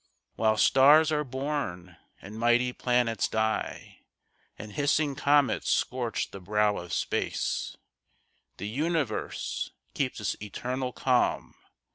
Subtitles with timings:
[0.33, 3.99] While stars are born and mighty planets die
[4.57, 7.77] And hissing comets scorch the brow of space,
[8.57, 11.53] The Universe keeps its eternal calm.